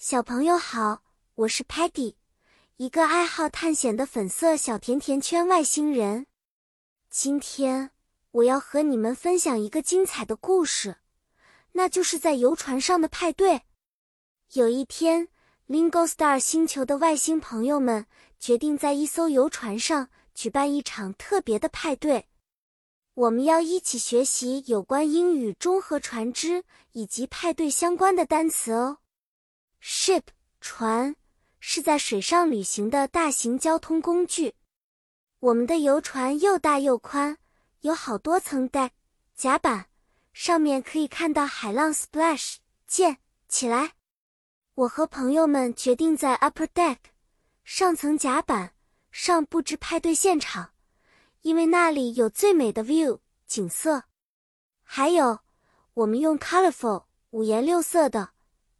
[0.00, 1.02] 小朋友好，
[1.34, 2.14] 我是 Patty，
[2.76, 6.28] 一个爱好探险的粉色小甜甜圈外星人。
[7.10, 7.90] 今天
[8.30, 10.98] 我要和你们分享一个精彩的故事，
[11.72, 13.62] 那就是在游船上的派对。
[14.52, 15.30] 有一天
[15.66, 18.06] ，Lingo Star 星球的外星朋友们
[18.38, 22.28] 决定在一艘游船上举办一场特别的派对。
[23.14, 26.62] 我们要一起学习有关英语中和船只
[26.92, 28.98] 以及派对相关的单词哦。
[30.08, 30.22] Ship
[30.62, 31.16] 船
[31.60, 34.54] 是在水上旅行的大型交通工具。
[35.38, 37.36] 我们的游船又大又宽，
[37.82, 38.92] 有好多层 deck
[39.34, 39.90] 甲板，
[40.32, 43.96] 上面可以看到海浪 splash 溅起来。
[44.76, 46.96] 我和朋友们决定在 upper deck
[47.62, 48.72] 上层甲板
[49.10, 50.70] 上布置派对现场，
[51.42, 54.04] 因为那里有最美的 view 景色。
[54.82, 55.40] 还有，
[55.92, 58.30] 我们用 colorful 五颜六色的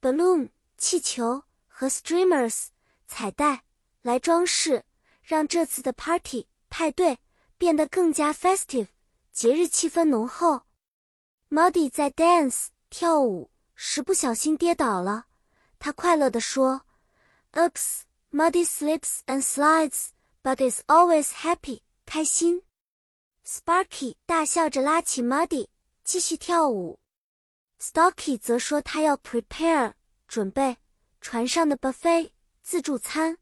[0.00, 0.50] balloon。
[0.76, 2.66] 气球和 streamers
[3.06, 3.64] 彩带
[4.02, 4.84] 来装饰，
[5.22, 7.18] 让这次的 party 派对
[7.58, 8.88] 变得更加 festive，
[9.32, 10.62] 节日气氛浓厚。
[11.48, 15.26] Muddy 在 dance 跳舞时不小心跌倒了，
[15.78, 16.82] 他快乐地说
[17.52, 18.00] ：“Oops,
[18.32, 20.08] Muddy slips and slides,
[20.42, 22.62] but is always happy。”开心。
[23.44, 25.68] Sparky 大笑着拉起 Muddy
[26.04, 27.00] 继续跳舞。
[27.80, 29.94] Stocky 则说他要 prepare。
[30.28, 30.76] 准备
[31.20, 32.30] 船上的 buffet
[32.62, 33.38] 自助餐，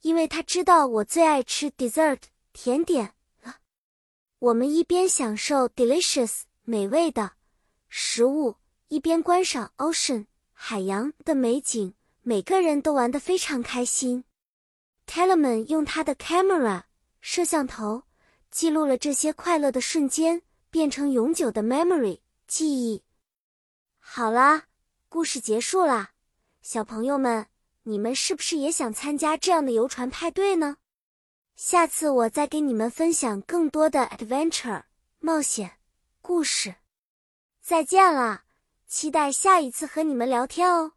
[0.00, 2.20] 因为他知道我最爱吃 dessert
[2.52, 3.58] 甜点了。
[4.38, 7.32] 我们一边享受 delicious 美味的
[7.88, 8.56] 食物，
[8.88, 14.24] 一边观赏 ocean 海洋的美景，每个人都玩得非常开心。
[15.06, 16.84] Telemann 用他的 camera
[17.20, 18.04] 摄像头
[18.50, 23.02] 记录了这些快乐的瞬间，变成永久的 memory 记忆。
[23.98, 24.69] 好啦。
[25.12, 26.10] 故事结束啦，
[26.62, 27.48] 小朋友们，
[27.82, 30.76] 你们是不是也想参加这样的游船派对呢？
[31.56, 34.84] 下次我再给你们分享更多的 adventure
[35.18, 35.78] 冒险
[36.22, 36.76] 故事。
[37.60, 38.44] 再见了，
[38.86, 40.92] 期待下一次和你们聊天哦。